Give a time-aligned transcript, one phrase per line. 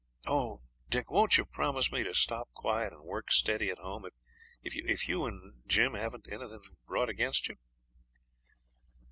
[0.25, 0.61] Oh!
[0.89, 4.09] Dick, won't you promise me to stop quiet and work steady at home,
[4.63, 7.57] if you if you and Jim haven't anything brought against you?'